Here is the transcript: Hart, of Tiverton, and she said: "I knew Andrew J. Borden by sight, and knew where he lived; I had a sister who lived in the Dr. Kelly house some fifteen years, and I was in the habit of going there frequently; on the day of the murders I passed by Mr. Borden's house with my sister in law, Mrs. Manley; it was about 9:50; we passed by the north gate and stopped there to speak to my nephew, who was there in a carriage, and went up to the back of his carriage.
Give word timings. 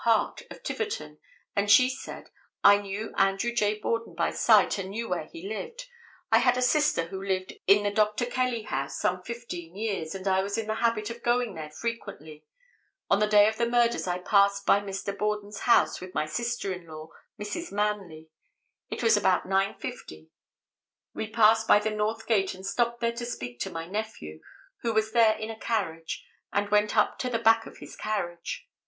Hart, 0.05 0.41
of 0.49 0.63
Tiverton, 0.63 1.19
and 1.55 1.69
she 1.69 1.87
said: 1.87 2.31
"I 2.63 2.79
knew 2.79 3.13
Andrew 3.17 3.53
J. 3.53 3.77
Borden 3.77 4.15
by 4.15 4.31
sight, 4.31 4.79
and 4.79 4.89
knew 4.89 5.07
where 5.07 5.25
he 5.25 5.47
lived; 5.47 5.85
I 6.31 6.39
had 6.39 6.57
a 6.57 6.61
sister 6.63 7.05
who 7.09 7.23
lived 7.23 7.53
in 7.67 7.83
the 7.83 7.91
Dr. 7.91 8.25
Kelly 8.25 8.63
house 8.63 8.99
some 8.99 9.21
fifteen 9.21 9.75
years, 9.75 10.15
and 10.15 10.27
I 10.27 10.41
was 10.41 10.57
in 10.57 10.65
the 10.65 10.73
habit 10.81 11.11
of 11.11 11.21
going 11.21 11.53
there 11.53 11.69
frequently; 11.69 12.43
on 13.11 13.19
the 13.19 13.27
day 13.27 13.47
of 13.47 13.57
the 13.57 13.69
murders 13.69 14.07
I 14.07 14.17
passed 14.17 14.65
by 14.65 14.79
Mr. 14.79 15.15
Borden's 15.15 15.59
house 15.59 16.01
with 16.01 16.15
my 16.15 16.25
sister 16.25 16.73
in 16.73 16.87
law, 16.87 17.09
Mrs. 17.39 17.71
Manley; 17.71 18.31
it 18.89 19.03
was 19.03 19.15
about 19.15 19.45
9:50; 19.47 20.29
we 21.13 21.29
passed 21.29 21.67
by 21.67 21.77
the 21.77 21.91
north 21.91 22.25
gate 22.25 22.55
and 22.55 22.65
stopped 22.65 23.01
there 23.01 23.13
to 23.13 23.23
speak 23.27 23.59
to 23.59 23.69
my 23.69 23.85
nephew, 23.85 24.41
who 24.81 24.93
was 24.93 25.11
there 25.11 25.35
in 25.37 25.51
a 25.51 25.59
carriage, 25.59 26.25
and 26.51 26.69
went 26.69 26.97
up 26.97 27.19
to 27.19 27.29
the 27.29 27.37
back 27.37 27.67
of 27.67 27.77
his 27.77 27.95
carriage. 27.95 28.67